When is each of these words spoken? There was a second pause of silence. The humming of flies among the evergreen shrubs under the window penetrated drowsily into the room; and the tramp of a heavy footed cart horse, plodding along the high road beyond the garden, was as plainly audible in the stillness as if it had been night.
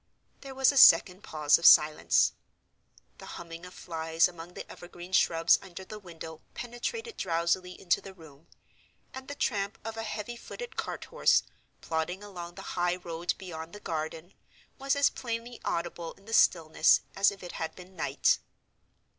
There 0.39 0.55
was 0.55 0.71
a 0.71 0.77
second 0.77 1.21
pause 1.21 1.59
of 1.59 1.65
silence. 1.67 2.33
The 3.19 3.27
humming 3.37 3.67
of 3.67 3.73
flies 3.75 4.27
among 4.27 4.55
the 4.55 4.67
evergreen 4.67 5.11
shrubs 5.13 5.59
under 5.61 5.85
the 5.85 5.99
window 5.99 6.41
penetrated 6.55 7.17
drowsily 7.17 7.79
into 7.79 8.01
the 8.01 8.15
room; 8.15 8.47
and 9.13 9.27
the 9.27 9.35
tramp 9.35 9.77
of 9.85 9.97
a 9.97 10.01
heavy 10.03 10.35
footed 10.37 10.75
cart 10.75 11.05
horse, 11.05 11.43
plodding 11.81 12.23
along 12.23 12.55
the 12.55 12.63
high 12.73 12.95
road 12.95 13.35
beyond 13.37 13.73
the 13.73 13.79
garden, 13.79 14.33
was 14.79 14.95
as 14.95 15.11
plainly 15.11 15.61
audible 15.63 16.13
in 16.13 16.25
the 16.25 16.33
stillness 16.33 17.01
as 17.15 17.29
if 17.29 17.43
it 17.43 17.51
had 17.51 17.75
been 17.75 17.95
night. 17.95 18.39